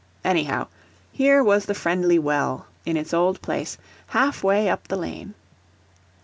[0.25, 0.65] Anyhow,
[1.11, 3.77] here was the friendly well, in its old place,
[4.07, 5.35] half way up the lane.